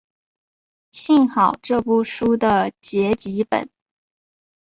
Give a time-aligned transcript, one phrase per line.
[0.91, 3.69] 幸好这部书的结集本。